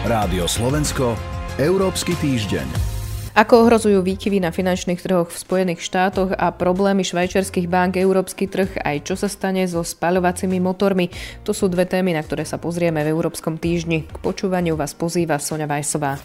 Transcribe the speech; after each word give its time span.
Rádio 0.00 0.48
Slovensko, 0.48 1.12
Európsky 1.60 2.16
týždeň. 2.16 2.64
Ako 3.36 3.68
ohrozujú 3.68 4.00
výkyvy 4.00 4.40
na 4.40 4.48
finančných 4.48 4.96
trhoch 4.96 5.28
v 5.28 5.36
Spojených 5.36 5.84
štátoch 5.84 6.32
a 6.40 6.56
problémy 6.56 7.04
švajčiarských 7.04 7.68
bank 7.68 8.00
európsky 8.00 8.48
trh, 8.48 8.80
aj 8.80 9.04
čo 9.04 9.12
sa 9.20 9.28
stane 9.28 9.60
so 9.68 9.84
spaľovacími 9.84 10.56
motormi, 10.56 11.12
to 11.44 11.52
sú 11.52 11.68
dve 11.68 11.84
témy, 11.84 12.16
na 12.16 12.24
ktoré 12.24 12.48
sa 12.48 12.56
pozrieme 12.56 13.04
v 13.04 13.12
Európskom 13.12 13.60
týždni. 13.60 14.08
K 14.08 14.16
počúvaniu 14.24 14.72
vás 14.72 14.96
pozýva 14.96 15.36
Sonja 15.36 15.68
Vajsová. 15.68 16.16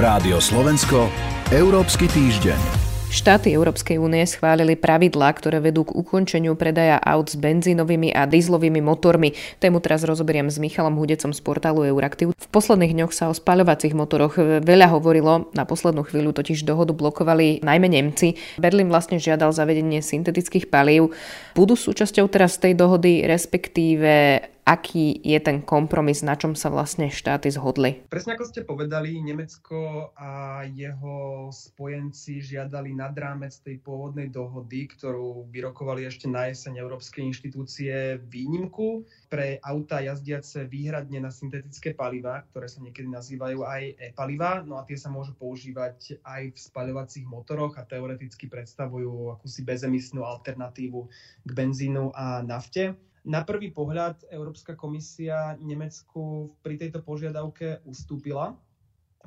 Rádio 0.00 0.40
Slovensko, 0.40 1.12
Európsky 1.52 2.08
týždeň. 2.08 2.83
Štáty 3.14 3.54
Európskej 3.54 4.02
únie 4.02 4.26
schválili 4.26 4.74
pravidlá, 4.74 5.30
ktoré 5.38 5.62
vedú 5.62 5.86
k 5.86 5.94
ukončeniu 5.94 6.58
predaja 6.58 6.98
aut 6.98 7.30
s 7.30 7.38
benzínovými 7.38 8.10
a 8.10 8.26
dízlovými 8.26 8.82
motormi. 8.82 9.38
Tému 9.62 9.78
teraz 9.78 10.02
rozoberiem 10.02 10.50
s 10.50 10.58
Michalom 10.58 10.98
Hudecom 10.98 11.30
z 11.30 11.38
portálu 11.38 11.86
Euraktiv. 11.86 12.34
V 12.34 12.48
posledných 12.50 12.90
dňoch 12.90 13.14
sa 13.14 13.30
o 13.30 13.34
spaľovacích 13.38 13.94
motoroch 13.94 14.34
veľa 14.66 14.90
hovorilo, 14.90 15.46
na 15.54 15.62
poslednú 15.62 16.02
chvíľu 16.02 16.34
totiž 16.34 16.66
dohodu 16.66 16.90
blokovali 16.90 17.62
najmä 17.62 17.86
Nemci. 17.86 18.34
Berlín 18.58 18.90
vlastne 18.90 19.22
žiadal 19.22 19.54
zavedenie 19.54 20.02
syntetických 20.02 20.66
palív. 20.66 21.14
Budú 21.54 21.78
súčasťou 21.78 22.26
teraz 22.26 22.58
tej 22.58 22.74
dohody, 22.74 23.22
respektíve 23.30 24.42
aký 24.64 25.20
je 25.20 25.36
ten 25.44 25.60
kompromis, 25.60 26.24
na 26.24 26.34
čom 26.40 26.56
sa 26.56 26.72
vlastne 26.72 27.12
štáty 27.12 27.52
zhodli? 27.52 28.08
Presne 28.08 28.34
ako 28.34 28.44
ste 28.48 28.60
povedali, 28.64 29.20
Nemecko 29.20 30.10
a 30.16 30.64
jeho 30.64 31.48
spojenci 31.52 32.40
žiadali 32.40 32.96
nad 32.96 33.12
rámec 33.12 33.52
tej 33.60 33.78
pôvodnej 33.84 34.32
dohody, 34.32 34.88
ktorú 34.88 35.52
vyrokovali 35.52 36.08
ešte 36.08 36.26
na 36.26 36.48
jeseň 36.48 36.80
Európske 36.80 37.20
inštitúcie 37.20 38.16
výnimku 38.24 39.04
pre 39.28 39.60
auta 39.60 40.00
jazdiace 40.00 40.64
výhradne 40.64 41.20
na 41.20 41.28
syntetické 41.28 41.92
paliva, 41.92 42.40
ktoré 42.48 42.66
sa 42.66 42.80
niekedy 42.80 43.06
nazývajú 43.12 43.60
aj 43.60 43.82
e-paliva, 44.00 44.64
no 44.64 44.80
a 44.80 44.88
tie 44.88 44.96
sa 44.96 45.12
môžu 45.12 45.36
používať 45.36 46.24
aj 46.24 46.56
v 46.56 46.58
spaľovacích 46.58 47.28
motoroch 47.28 47.76
a 47.76 47.84
teoreticky 47.84 48.48
predstavujú 48.48 49.36
akúsi 49.36 49.60
bezemisnú 49.60 50.24
alternatívu 50.24 51.00
k 51.44 51.50
benzínu 51.52 52.16
a 52.16 52.40
nafte. 52.40 52.96
Na 53.24 53.40
prvý 53.40 53.72
pohľad 53.72 54.28
Európska 54.28 54.76
komisia 54.76 55.56
Nemecku 55.56 56.52
pri 56.60 56.76
tejto 56.76 57.00
požiadavke 57.00 57.80
ustúpila. 57.88 58.52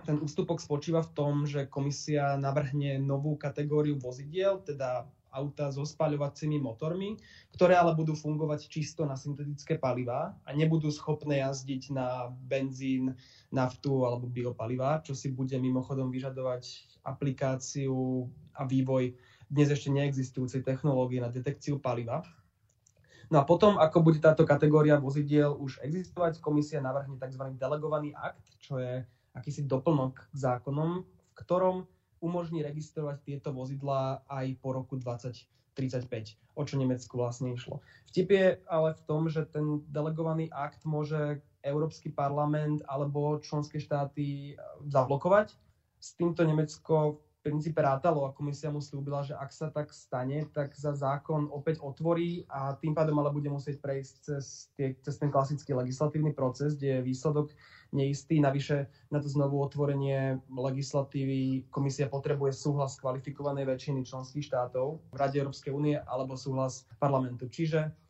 Ten 0.06 0.22
ústupok 0.22 0.62
spočíva 0.62 1.02
v 1.02 1.14
tom, 1.18 1.34
že 1.50 1.66
komisia 1.66 2.38
navrhne 2.38 3.02
novú 3.02 3.34
kategóriu 3.42 3.98
vozidiel, 3.98 4.62
teda 4.62 5.10
auta 5.34 5.74
so 5.74 5.82
spaľovacími 5.82 6.62
motormi, 6.62 7.18
ktoré 7.58 7.74
ale 7.74 7.98
budú 7.98 8.14
fungovať 8.14 8.70
čisto 8.70 9.02
na 9.06 9.18
syntetické 9.18 9.82
palivá 9.82 10.38
a 10.46 10.50
nebudú 10.54 10.94
schopné 10.94 11.42
jazdiť 11.42 11.94
na 11.94 12.30
benzín, 12.30 13.18
naftu 13.50 14.06
alebo 14.06 14.30
biopalivá, 14.30 15.02
čo 15.02 15.18
si 15.18 15.34
bude 15.34 15.58
mimochodom 15.58 16.14
vyžadovať 16.14 16.64
aplikáciu 17.02 18.30
a 18.54 18.62
vývoj 18.62 19.14
dnes 19.50 19.74
ešte 19.74 19.90
neexistujúcej 19.90 20.62
technológie 20.62 21.18
na 21.18 21.34
detekciu 21.34 21.80
paliva. 21.82 22.22
No 23.28 23.40
a 23.40 23.44
potom, 23.44 23.76
ako 23.76 24.00
bude 24.00 24.24
táto 24.24 24.48
kategória 24.48 24.96
vozidiel 24.96 25.52
už 25.52 25.84
existovať, 25.84 26.40
komisia 26.40 26.80
navrhne 26.80 27.20
tzv. 27.20 27.44
delegovaný 27.60 28.16
akt, 28.16 28.56
čo 28.64 28.80
je 28.80 29.04
akýsi 29.36 29.68
doplnok 29.68 30.32
k 30.32 30.36
zákonom, 30.36 31.04
v 31.04 31.34
ktorom 31.36 31.86
umožní 32.24 32.64
registrovať 32.64 33.22
tieto 33.22 33.50
vozidlá 33.54 34.26
aj 34.26 34.58
po 34.64 34.74
roku 34.74 34.98
2035, 34.98 36.58
o 36.58 36.62
čo 36.66 36.76
Nemecku 36.80 37.14
vlastne 37.20 37.54
išlo. 37.54 37.84
Vtip 38.10 38.32
je 38.34 38.48
ale 38.66 38.98
v 38.98 39.02
tom, 39.06 39.30
že 39.30 39.46
ten 39.46 39.86
delegovaný 39.92 40.50
akt 40.50 40.88
môže 40.88 41.44
Európsky 41.62 42.10
parlament 42.10 42.82
alebo 42.88 43.44
členské 43.44 43.78
štáty 43.78 44.56
zablokovať. 44.88 45.54
S 46.00 46.16
týmto 46.16 46.48
Nemecko 46.48 47.27
princípe 47.48 47.80
rátalo 47.80 48.28
a 48.28 48.36
komisia 48.36 48.68
mu 48.68 48.84
slúbila, 48.84 49.24
že 49.24 49.32
ak 49.32 49.56
sa 49.56 49.72
tak 49.72 49.96
stane, 49.96 50.44
tak 50.52 50.76
za 50.76 50.92
zákon 50.92 51.48
opäť 51.48 51.80
otvorí 51.80 52.44
a 52.52 52.76
tým 52.76 52.92
pádom 52.92 53.16
ale 53.24 53.32
bude 53.32 53.48
musieť 53.48 53.80
prejsť 53.80 54.14
cez, 54.20 54.68
tie, 54.76 54.92
cez 55.00 55.16
ten 55.16 55.32
klasický 55.32 55.72
legislatívny 55.72 56.36
proces, 56.36 56.76
kde 56.76 57.00
je 57.00 57.08
výsledok 57.08 57.56
neistý. 57.96 58.44
Navyše 58.44 59.08
na 59.08 59.24
to 59.24 59.32
znovu 59.32 59.64
otvorenie 59.64 60.44
legislatívy 60.52 61.72
komisia 61.72 62.12
potrebuje 62.12 62.52
súhlas 62.52 63.00
kvalifikovanej 63.00 63.64
väčšiny 63.64 64.04
členských 64.04 64.44
štátov 64.44 65.00
v 65.08 65.16
Rade 65.16 65.40
Európskej 65.40 65.72
únie 65.72 65.96
alebo 65.96 66.36
súhlas 66.36 66.84
parlamentu. 67.00 67.48
Čiže 67.48 68.07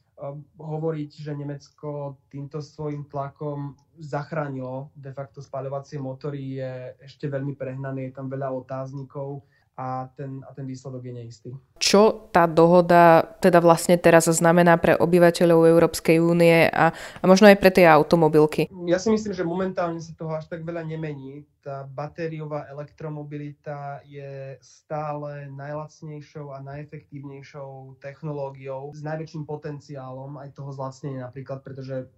hovoriť, 0.57 1.11
že 1.13 1.38
Nemecko 1.38 2.17
týmto 2.25 2.57
svojim 2.57 3.05
tlakom 3.05 3.78
zachránilo 4.01 4.89
de 4.97 5.13
facto 5.13 5.45
spaľovacie 5.45 6.01
motory 6.01 6.57
je 6.57 6.73
ešte 7.05 7.29
veľmi 7.29 7.53
prehnané, 7.53 8.09
je 8.09 8.17
tam 8.17 8.25
veľa 8.25 8.50
otáznikov 8.50 9.45
a 9.77 10.09
ten, 10.17 10.41
a 10.41 10.50
ten 10.57 10.66
výsledok 10.66 11.06
je 11.06 11.13
neistý. 11.13 11.51
Čo 11.88 12.28
tá 12.36 12.44
dohoda 12.52 13.24
teda 13.40 13.64
vlastne 13.64 13.96
teraz 13.96 14.28
znamená 14.28 14.75
pre 14.75 15.00
obyvateľov 15.00 15.72
Európskej 15.72 16.20
únie 16.20 16.68
a, 16.68 16.92
a 16.92 17.24
možno 17.24 17.48
aj 17.48 17.56
pre 17.56 17.72
tie 17.72 17.88
automobilky? 17.88 18.68
Ja 18.84 19.00
si 19.00 19.08
myslím, 19.08 19.31
že 19.31 19.48
momentálne 19.48 20.03
sa 20.03 20.12
toho 20.12 20.36
až 20.36 20.52
tak 20.52 20.68
veľa 20.68 20.84
nemení. 20.84 21.48
Tá 21.64 21.88
batériová 21.88 22.68
elektromobilita 22.68 24.03
je 24.03 24.59
stále 24.59 25.48
najlacnejšou 25.48 26.52
a 26.52 26.59
najefektívnejšou 26.59 28.04
technológiou 28.04 28.92
s 28.92 29.00
najväčším 29.08 29.48
potenciálom 29.48 30.44
aj 30.44 30.59
toho 30.59 30.75
zlacnenia 30.75 31.31
napríklad, 31.31 31.64
pretože 31.64 32.12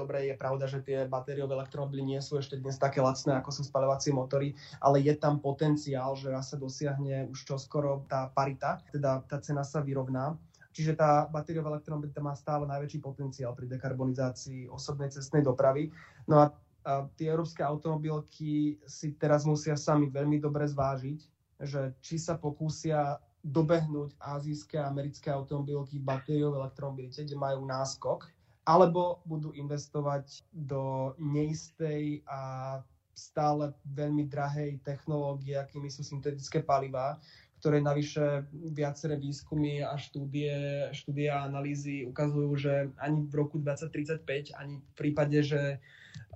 dobre, 0.00 0.32
je 0.32 0.36
pravda, 0.40 0.64
že 0.64 0.80
tie 0.80 1.04
batériové 1.04 1.52
elektromobily 1.60 2.16
nie 2.16 2.20
sú 2.24 2.40
ešte 2.40 2.56
dnes 2.56 2.80
také 2.80 3.04
lacné, 3.04 3.36
ako 3.36 3.52
sú 3.52 3.62
spaľovacie 3.68 4.16
motory, 4.16 4.56
ale 4.80 5.04
je 5.04 5.12
tam 5.20 5.36
potenciál, 5.36 6.16
že 6.16 6.32
raz 6.32 6.48
sa 6.48 6.56
dosiahne 6.56 7.28
už 7.28 7.44
čoskoro 7.44 8.08
tá 8.08 8.32
parita, 8.32 8.80
teda 8.88 9.20
tá 9.28 9.36
cena 9.44 9.60
sa 9.60 9.84
vyrovná. 9.84 10.40
Čiže 10.72 10.96
tá 10.96 11.26
batériová 11.28 11.76
elektromobilita 11.76 12.24
má 12.24 12.32
stále 12.32 12.64
najväčší 12.64 13.02
potenciál 13.02 13.52
pri 13.52 13.68
dekarbonizácii 13.68 14.70
osobnej 14.70 15.10
cestnej 15.12 15.42
dopravy. 15.44 15.90
No 16.30 16.40
a, 16.40 16.54
a 16.86 17.10
tie 17.18 17.28
európske 17.28 17.60
automobilky 17.60 18.78
si 18.86 19.12
teraz 19.18 19.44
musia 19.44 19.74
sami 19.74 20.08
veľmi 20.08 20.38
dobre 20.38 20.64
zvážiť, 20.64 21.20
že 21.60 21.92
či 22.00 22.16
sa 22.16 22.38
pokúsia 22.38 23.18
dobehnúť 23.40 24.14
azijské 24.20 24.76
a 24.78 24.88
americké 24.88 25.32
automobilky 25.32 25.96
v 25.98 26.06
batériovej 26.06 26.60
elektromobilite, 26.60 27.24
kde 27.24 27.36
majú 27.36 27.64
náskok 27.64 28.28
alebo 28.70 29.18
budú 29.26 29.50
investovať 29.50 30.46
do 30.54 31.14
neistej 31.18 32.22
a 32.30 32.78
stále 33.10 33.74
veľmi 33.90 34.30
drahej 34.30 34.78
technológie, 34.86 35.58
akými 35.58 35.90
sú 35.90 36.06
syntetické 36.06 36.62
palivá, 36.62 37.18
ktoré 37.60 37.82
navyše 37.82 38.48
viaceré 38.72 39.20
výskumy 39.20 39.84
a 39.84 39.98
štúdie, 39.98 40.88
štúdie 40.96 41.28
a 41.28 41.44
analýzy 41.44 42.08
ukazujú, 42.08 42.50
že 42.56 42.74
ani 42.96 43.26
v 43.28 43.34
roku 43.36 43.60
2035, 43.60 44.56
ani 44.56 44.80
v 44.80 44.92
prípade, 44.96 45.36
že 45.44 45.82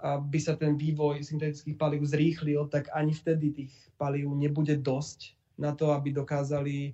by 0.04 0.38
sa 0.42 0.58
ten 0.58 0.76
vývoj 0.76 1.24
syntetických 1.24 1.80
palív 1.80 2.04
zrýchlil, 2.04 2.68
tak 2.68 2.92
ani 2.92 3.16
vtedy 3.16 3.46
tých 3.56 3.72
palív 3.96 4.36
nebude 4.36 4.76
dosť 4.76 5.32
na 5.56 5.72
to, 5.72 5.96
aby 5.96 6.12
dokázali 6.12 6.92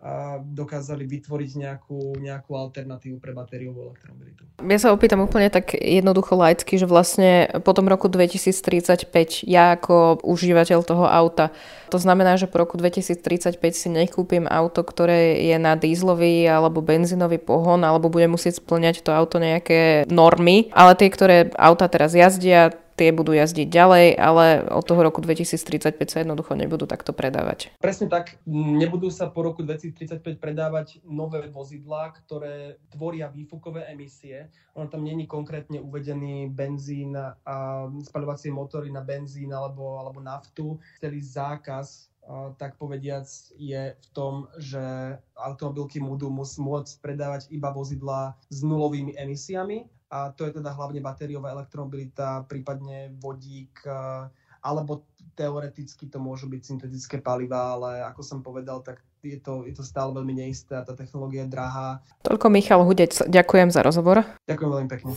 a 0.00 0.40
dokázali 0.40 1.04
vytvoriť 1.04 1.50
nejakú, 1.60 2.16
nejakú 2.16 2.56
alternatívu 2.56 3.20
pre 3.20 3.36
batériovú 3.36 3.92
elektromobilitu. 3.92 4.48
Ja 4.64 4.80
sa 4.80 4.96
opýtam 4.96 5.20
úplne 5.20 5.52
tak 5.52 5.76
jednoducho 5.76 6.40
laicky, 6.40 6.80
že 6.80 6.88
vlastne 6.88 7.52
po 7.60 7.76
tom 7.76 7.84
roku 7.84 8.08
2035 8.08 9.44
ja 9.44 9.76
ako 9.76 10.24
užívateľ 10.24 10.78
toho 10.88 11.04
auta, 11.04 11.52
to 11.92 12.00
znamená, 12.00 12.40
že 12.40 12.48
po 12.48 12.64
roku 12.64 12.80
2035 12.80 13.60
si 13.76 13.88
nekúpim 13.92 14.48
auto, 14.48 14.80
ktoré 14.80 15.36
je 15.44 15.56
na 15.60 15.76
dízlový 15.76 16.48
alebo 16.48 16.80
benzínový 16.80 17.36
pohon, 17.36 17.84
alebo 17.84 18.08
budem 18.08 18.32
musieť 18.32 18.64
splňať 18.64 19.04
to 19.04 19.12
auto 19.12 19.36
nejaké 19.36 20.08
normy, 20.08 20.72
ale 20.72 20.96
tie, 20.96 21.12
ktoré 21.12 21.52
auta 21.60 21.92
teraz 21.92 22.16
jazdia, 22.16 22.72
tie 23.00 23.16
budú 23.16 23.32
jazdiť 23.32 23.64
ďalej, 23.72 24.06
ale 24.20 24.68
od 24.68 24.84
toho 24.84 25.00
roku 25.00 25.24
2035 25.24 25.96
sa 26.04 26.20
jednoducho 26.20 26.52
nebudú 26.52 26.84
takto 26.84 27.16
predávať. 27.16 27.72
Presne 27.80 28.12
tak, 28.12 28.36
nebudú 28.44 29.08
sa 29.08 29.32
po 29.32 29.40
roku 29.40 29.64
2035 29.64 30.36
predávať 30.36 31.00
nové 31.08 31.48
vozidlá, 31.48 32.12
ktoré 32.12 32.76
tvoria 32.92 33.32
výfukové 33.32 33.88
emisie. 33.88 34.52
Ono 34.76 34.92
tam 34.92 35.08
není 35.08 35.24
konkrétne 35.24 35.80
uvedený 35.80 36.52
benzín 36.52 37.16
a 37.16 37.88
spaľovacie 37.88 38.52
motory 38.52 38.92
na 38.92 39.00
benzín 39.00 39.56
alebo, 39.56 39.96
alebo 39.96 40.20
naftu. 40.20 40.76
Celý 41.00 41.24
zákaz 41.24 42.12
tak 42.60 42.76
povediac 42.76 43.26
je 43.56 43.96
v 43.96 44.06
tom, 44.12 44.46
že 44.60 45.16
automobilky 45.34 45.98
budú 45.98 46.28
môcť 46.30 46.92
predávať 47.00 47.48
iba 47.48 47.72
vozidlá 47.72 48.36
s 48.52 48.60
nulovými 48.60 49.16
emisiami 49.16 49.88
a 50.10 50.34
to 50.34 50.42
je 50.42 50.58
teda 50.58 50.74
hlavne 50.74 50.98
batériová 50.98 51.54
elektromobilita, 51.54 52.42
prípadne 52.50 53.14
vodík, 53.22 53.86
alebo 54.60 55.06
teoreticky 55.38 56.10
to 56.10 56.18
môžu 56.18 56.50
byť 56.50 56.62
syntetické 56.66 57.22
paliva, 57.22 57.78
ale 57.78 58.02
ako 58.04 58.20
som 58.20 58.38
povedal, 58.42 58.82
tak 58.82 59.00
je 59.22 59.38
to, 59.38 59.64
je 59.64 59.72
to 59.72 59.86
stále 59.86 60.10
veľmi 60.12 60.36
neisté 60.36 60.76
a 60.76 60.84
tá 60.84 60.92
technológia 60.92 61.46
je 61.46 61.52
drahá. 61.54 62.02
Toľko 62.26 62.46
Michal 62.50 62.82
Hudec, 62.84 63.14
ďakujem 63.30 63.70
za 63.70 63.80
rozhovor. 63.86 64.26
Ďakujem 64.50 64.70
veľmi 64.74 64.88
pekne. 64.90 65.12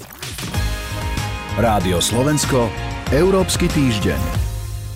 Rádio 1.57 1.97
Slovensko, 1.99 2.69
Európsky 3.11 3.69
týždeň. 3.69 4.42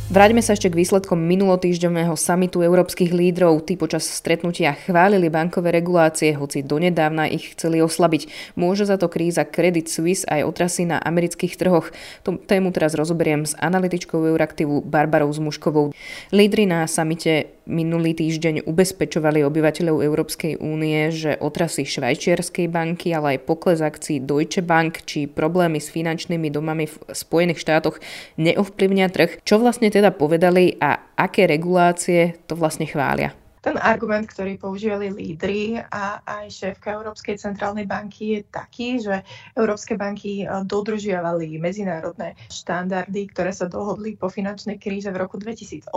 Vráťme 0.07 0.39
sa 0.39 0.55
ešte 0.55 0.71
k 0.71 0.79
výsledkom 0.79 1.19
minulotýždňového 1.19 2.15
samitu 2.15 2.63
európskych 2.63 3.11
lídrov. 3.11 3.67
Tí 3.67 3.75
počas 3.75 4.07
stretnutia 4.07 4.71
chválili 4.71 5.27
bankové 5.27 5.75
regulácie, 5.75 6.31
hoci 6.31 6.63
donedávna 6.63 7.27
ich 7.27 7.51
chceli 7.51 7.83
oslabiť. 7.83 8.55
Môže 8.55 8.87
za 8.87 8.95
to 8.95 9.11
kríza 9.11 9.43
Credit 9.43 9.91
Suisse 9.91 10.23
aj 10.23 10.47
otrasy 10.47 10.87
na 10.87 11.03
amerických 11.03 11.59
trhoch. 11.59 11.91
Tú 12.23 12.39
tému 12.39 12.71
teraz 12.71 12.95
rozoberiem 12.95 13.43
s 13.43 13.51
analytičkou 13.59 14.23
Euraktivu 14.31 14.79
Barbarou 14.79 15.27
Zmuškovou. 15.27 15.91
Lídry 16.31 16.71
na 16.71 16.87
samite 16.87 17.56
minulý 17.67 18.15
týždeň 18.15 18.65
ubezpečovali 18.65 19.43
obyvateľov 19.43 20.01
Európskej 20.01 20.57
únie, 20.63 21.11
že 21.11 21.35
otrasy 21.37 21.83
Švajčiarskej 21.83 22.71
banky, 22.71 23.11
ale 23.11 23.37
aj 23.37 23.45
pokles 23.45 23.83
akcií 23.83 24.23
Deutsche 24.23 24.63
Bank 24.63 25.03
či 25.03 25.27
problémy 25.27 25.83
s 25.83 25.91
finančnými 25.91 26.47
domami 26.47 26.87
v 26.87 26.95
Spojených 27.11 27.61
štátoch 27.61 27.99
neovplyvnia 28.39 29.11
trh. 29.11 29.43
Čo 29.43 29.59
vlastne 29.59 29.91
teda 29.91 30.15
povedali 30.15 30.79
a 30.79 31.13
aké 31.19 31.45
regulácie 31.45 32.39
to 32.47 32.55
vlastne 32.55 32.87
chvália? 32.87 33.35
Ten 33.67 33.75
argument, 33.83 34.23
ktorý 34.23 34.55
používali 34.55 35.11
lídry 35.11 35.75
a 35.75 36.23
aj 36.23 36.47
šéfka 36.47 36.95
Európskej 36.95 37.35
centrálnej 37.35 37.83
banky 37.83 38.39
je 38.39 38.41
taký, 38.47 38.95
že 39.03 39.27
Európske 39.59 39.99
banky 39.99 40.47
e, 40.47 40.63
dodržiavali 40.63 41.59
medzinárodné 41.59 42.39
štandardy, 42.47 43.27
ktoré 43.27 43.51
sa 43.51 43.67
dohodli 43.67 44.15
po 44.15 44.31
finančnej 44.31 44.79
kríze 44.79 45.11
v 45.11 45.19
roku 45.19 45.35
2008 45.35 45.91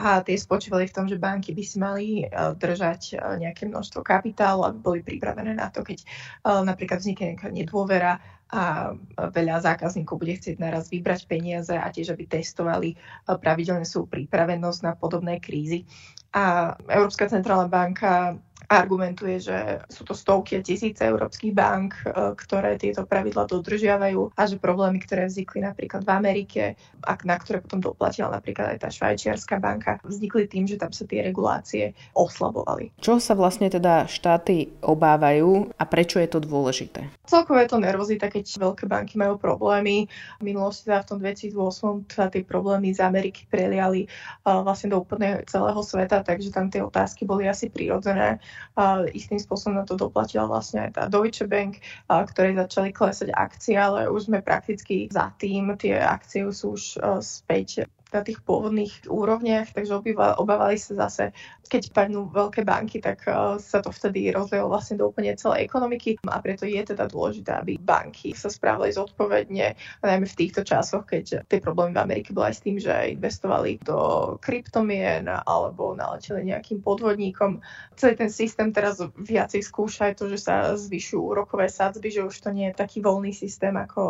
a 0.00 0.24
tie 0.24 0.32
spočívali 0.40 0.88
v 0.88 0.96
tom, 0.96 1.12
že 1.12 1.20
banky 1.20 1.52
by 1.52 1.60
si 1.60 1.76
mali 1.76 2.24
e, 2.24 2.32
držať 2.56 3.20
e, 3.20 3.44
nejaké 3.44 3.68
množstvo 3.68 4.00
kapitálu, 4.00 4.64
aby 4.64 4.78
boli 4.80 5.00
pripravené 5.04 5.52
na 5.52 5.68
to, 5.68 5.84
keď 5.84 6.00
napríklad 6.40 7.04
vznikne 7.04 7.36
nejaká 7.36 7.52
nedôvera 7.52 8.16
a 8.50 8.94
veľa 9.30 9.62
zákazníkov 9.62 10.18
bude 10.18 10.34
chcieť 10.34 10.58
naraz 10.58 10.90
vybrať 10.90 11.30
peniaze 11.30 11.70
a 11.70 11.86
tiež, 11.86 12.18
aby 12.18 12.26
testovali 12.26 12.98
pravidelne 13.26 13.86
sú 13.86 14.10
pripravenosť 14.10 14.80
na 14.82 14.92
podobné 14.98 15.38
krízy. 15.38 15.86
A 16.34 16.74
Európska 16.90 17.30
centrálna 17.30 17.70
banka 17.70 18.38
argumentuje, 18.70 19.42
že 19.42 19.82
sú 19.90 20.06
to 20.06 20.14
stovky 20.14 20.54
a 20.54 20.62
tisíce 20.62 21.02
európskych 21.02 21.50
bank, 21.50 22.06
e, 22.06 22.38
ktoré 22.38 22.78
tieto 22.78 23.02
pravidla 23.02 23.50
dodržiavajú 23.50 24.38
a 24.38 24.42
že 24.46 24.62
problémy, 24.62 25.02
ktoré 25.02 25.26
vznikli 25.26 25.66
napríklad 25.66 26.06
v 26.06 26.10
Amerike, 26.14 26.62
a 27.02 27.18
na 27.26 27.34
ktoré 27.34 27.58
potom 27.58 27.82
doplatila 27.82 28.30
napríklad 28.30 28.76
aj 28.76 28.78
tá 28.86 28.88
švajčiarská 28.94 29.58
banka, 29.58 29.98
vznikli 30.06 30.46
tým, 30.46 30.70
že 30.70 30.78
tam 30.78 30.94
sa 30.94 31.02
tie 31.02 31.26
regulácie 31.26 31.98
oslabovali. 32.14 32.94
Čo 33.02 33.18
sa 33.18 33.34
vlastne 33.34 33.66
teda 33.66 34.06
štáty 34.06 34.70
obávajú 34.86 35.74
a 35.74 35.82
prečo 35.90 36.22
je 36.22 36.30
to 36.30 36.38
dôležité? 36.38 37.10
Celkové 37.26 37.66
je 37.66 37.74
to 37.74 37.82
nervozita, 37.82 38.30
keď 38.30 38.44
veľké 38.70 38.84
banky 38.86 39.18
majú 39.18 39.34
problémy. 39.34 40.06
V 40.38 40.42
minulosti 40.46 40.86
teda 40.86 41.02
v 41.02 41.08
tom 41.10 41.18
2008 41.18 42.06
sa 42.06 42.30
tie 42.30 42.46
problémy 42.46 42.94
z 42.94 43.02
Ameriky 43.02 43.50
preliali 43.50 44.06
uh, 44.46 44.62
vlastne 44.62 44.94
do 44.94 45.02
úplne 45.02 45.42
celého 45.50 45.80
sveta, 45.82 46.22
takže 46.22 46.54
tam 46.54 46.70
tie 46.70 46.84
otázky 46.84 47.26
boli 47.26 47.50
asi 47.50 47.66
prirodzené. 47.66 48.38
Uh, 48.74 49.06
istým 49.12 49.38
spôsobom 49.38 49.78
na 49.78 49.84
to 49.84 49.94
doplatila 49.98 50.48
vlastne 50.48 50.88
aj 50.88 50.90
tá 50.96 51.02
Deutsche 51.06 51.44
Bank, 51.44 51.78
uh, 52.08 52.24
ktorej 52.24 52.58
začali 52.66 52.90
klesať 52.94 53.28
akcie, 53.34 53.76
ale 53.76 54.08
už 54.08 54.30
sme 54.30 54.40
prakticky 54.40 55.10
za 55.10 55.34
tým. 55.36 55.74
Tie 55.76 55.94
akcie 55.94 56.48
sú 56.50 56.74
už 56.78 56.98
uh, 57.00 57.18
späť 57.20 57.90
na 58.10 58.22
tých 58.26 58.42
pôvodných 58.42 59.06
úrovniach, 59.06 59.74
takže 59.74 60.02
obávali 60.38 60.76
sa 60.76 61.08
zase, 61.08 61.30
keď 61.70 61.94
padnú 61.94 62.26
veľké 62.30 62.66
banky, 62.66 62.98
tak 62.98 63.22
uh, 63.30 63.54
sa 63.62 63.78
to 63.78 63.94
vtedy 63.94 64.34
rozlielo 64.34 64.66
vlastne 64.66 64.98
do 64.98 65.06
úplne 65.06 65.38
celej 65.38 65.66
ekonomiky 65.66 66.18
a 66.26 66.42
preto 66.42 66.66
je 66.66 66.82
teda 66.82 67.06
dôležité, 67.06 67.62
aby 67.62 67.78
banky 67.78 68.34
sa 68.34 68.50
správali 68.50 68.90
zodpovedne, 68.90 69.78
najmä 70.02 70.26
v 70.26 70.38
týchto 70.38 70.66
časoch, 70.66 71.06
keď 71.06 71.46
tie 71.46 71.58
problémy 71.62 71.94
v 71.94 72.02
Amerike 72.02 72.34
boli 72.34 72.50
aj 72.50 72.56
s 72.58 72.64
tým, 72.64 72.76
že 72.82 73.14
investovali 73.14 73.78
do 73.82 74.34
kryptomien 74.42 75.30
alebo 75.30 75.94
naleteli 75.94 76.50
nejakým 76.50 76.82
podvodníkom. 76.82 77.62
Celý 77.94 78.14
ten 78.18 78.30
systém 78.32 78.74
teraz 78.74 78.98
viacej 79.00 79.62
skúša 79.62 80.10
aj 80.10 80.14
to, 80.18 80.24
že 80.26 80.38
sa 80.42 80.74
zvyšujú 80.74 81.22
úrokové 81.22 81.70
sadzby, 81.70 82.10
že 82.10 82.26
už 82.26 82.34
to 82.42 82.50
nie 82.50 82.72
je 82.72 82.80
taký 82.80 82.98
voľný 82.98 83.30
systém 83.30 83.76
ako 83.78 84.02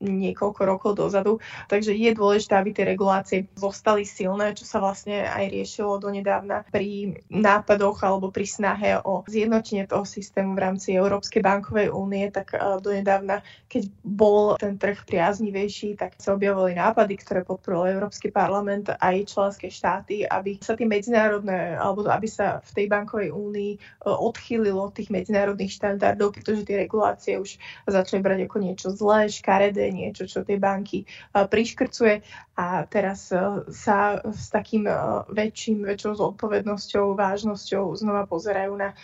niekoľko 0.00 0.60
rokov 0.64 0.92
dozadu. 0.96 1.38
Takže 1.68 1.92
je 1.92 2.10
dôležité, 2.16 2.56
aby 2.56 2.70
tie 2.72 2.88
regulácie 2.88 3.38
zostali 3.52 4.08
silné, 4.08 4.56
čo 4.56 4.64
sa 4.64 4.80
vlastne 4.80 5.28
aj 5.28 5.52
riešilo 5.52 6.00
donedávna 6.00 6.64
pri 6.72 7.20
nápadoch 7.28 8.00
alebo 8.00 8.32
pri 8.32 8.48
snahe 8.48 8.96
o 9.04 9.22
zjednotenie 9.28 9.84
toho 9.84 10.08
systému 10.08 10.56
v 10.56 10.62
rámci 10.64 10.96
Európskej 10.96 11.44
bankovej 11.44 11.92
únie, 11.92 12.32
tak 12.32 12.56
e, 12.56 12.58
donedávna, 12.80 13.44
keď 13.68 13.92
bol 14.02 14.56
ten 14.56 14.80
trh 14.80 15.04
priaznivejší, 15.04 16.00
tak 16.00 16.16
sa 16.16 16.32
objavili 16.32 16.80
nápady, 16.80 17.20
ktoré 17.20 17.44
podporil 17.44 17.92
Európsky 17.92 18.32
parlament 18.32 18.88
aj 18.96 19.28
členské 19.28 19.68
štáty, 19.68 20.24
aby 20.24 20.56
sa 20.64 20.72
tie 20.74 20.88
medzinárodné, 20.88 21.76
alebo 21.76 22.08
aby 22.08 22.26
sa 22.26 22.64
v 22.64 22.70
tej 22.72 22.86
bankovej 22.88 23.30
únii 23.36 23.72
e, 23.76 23.78
odchýlilo 24.08 24.88
od 24.88 24.96
tých 24.96 25.12
medzinárodných 25.12 25.76
štandardov, 25.76 26.40
pretože 26.40 26.64
tie 26.64 26.80
regulácie 26.88 27.36
už 27.36 27.60
začali 27.84 28.24
brať 28.24 28.40
ako 28.48 28.56
niečo 28.64 28.88
zlé, 28.96 29.28
škaredé, 29.28 29.89
niečo, 29.90 30.24
čo 30.24 30.46
tie 30.46 30.56
banky 30.56 31.04
priškrcuje. 31.34 32.22
A 32.56 32.86
teraz 32.88 33.28
sa 33.74 33.98
s 34.24 34.44
takým 34.48 34.88
väčším, 35.28 35.84
väčšou 35.84 36.16
zodpovednosťou, 36.16 37.16
vážnosťou 37.16 37.96
znova 37.98 38.24
pozerajú 38.24 38.72
na 38.76 38.94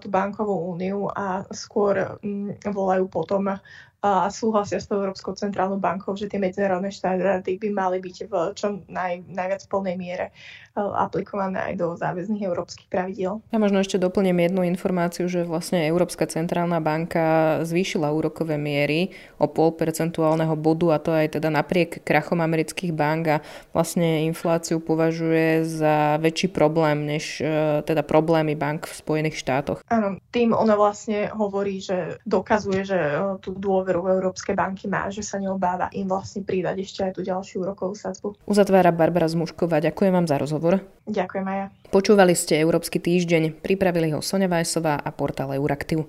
tú 0.00 0.10
bankovú 0.12 0.74
úniu 0.74 1.08
a 1.12 1.44
skôr 1.52 2.18
volajú 2.64 3.04
potom 3.08 3.56
a 4.02 4.26
súhlasia 4.34 4.82
s 4.82 4.90
tou 4.90 4.98
Európskou 4.98 5.38
centrálnou 5.38 5.78
bankou, 5.78 6.18
že 6.18 6.26
tie 6.26 6.42
medzinárodné 6.42 6.90
štandardy 6.90 7.54
by 7.54 7.68
mali 7.70 8.02
byť 8.02 8.16
v 8.26 8.32
čo 8.58 8.82
naj, 8.90 9.22
najviac 9.30 9.62
plnej 9.70 9.94
miere 9.94 10.26
e, 10.74 10.82
aplikované 10.82 11.70
aj 11.70 11.74
do 11.78 11.94
záväzných 11.94 12.42
európskych 12.42 12.90
pravidiel. 12.90 13.38
Ja 13.54 13.62
možno 13.62 13.78
ešte 13.78 14.02
doplním 14.02 14.42
jednu 14.42 14.66
informáciu, 14.66 15.30
že 15.30 15.46
vlastne 15.46 15.86
Európska 15.86 16.26
centrálna 16.26 16.82
banka 16.82 17.62
zvýšila 17.62 18.10
úrokové 18.10 18.58
miery 18.58 19.14
o 19.38 19.46
pol 19.46 19.70
percentuálneho 19.70 20.58
bodu 20.58 20.90
a 20.90 20.98
to 20.98 21.14
aj 21.14 21.38
teda 21.38 21.54
napriek 21.54 22.02
krachom 22.02 22.42
amerických 22.42 22.90
bank 22.90 23.22
a 23.38 23.42
vlastne 23.70 24.26
infláciu 24.26 24.82
považuje 24.82 25.62
za 25.62 26.18
väčší 26.18 26.50
problém 26.50 27.06
než 27.06 27.38
e, 27.38 27.86
teda 27.86 28.02
problémy 28.02 28.58
bank 28.58 28.90
v 28.90 28.98
Spojených 28.98 29.38
štátoch. 29.38 29.78
Áno, 29.86 30.18
tým 30.34 30.50
ona 30.50 30.74
vlastne 30.74 31.30
hovorí, 31.30 31.78
že 31.78 32.18
dokazuje, 32.26 32.82
že 32.82 32.98
e, 32.98 33.38
tú 33.38 33.54
dôveru 33.54 33.91
ktorú 33.92 34.08
Európske 34.08 34.56
banky 34.56 34.88
má, 34.88 35.12
že 35.12 35.20
sa 35.20 35.36
neobáva 35.36 35.92
im 35.92 36.08
vlastne 36.08 36.40
pridať 36.40 36.80
ešte 36.80 37.00
aj 37.04 37.12
tú 37.12 37.20
ďalšiu 37.28 37.60
úrokovú 37.60 37.92
sadzbu. 37.92 38.40
Uzatvára 38.48 38.88
Barbara 38.88 39.28
Zmušková. 39.28 39.84
Ďakujem 39.84 40.16
vám 40.16 40.24
za 40.24 40.40
rozhovor. 40.40 40.80
Ďakujem 41.04 41.44
aj 41.44 41.56
ja. 41.60 41.66
Počúvali 41.92 42.32
ste 42.32 42.56
Európsky 42.56 42.96
týždeň, 42.96 43.60
pripravili 43.60 44.16
ho 44.16 44.24
Sonja 44.24 44.48
Vajsová 44.48 44.96
a 44.96 45.12
portál 45.12 45.52
Euraktiv. 45.52 46.08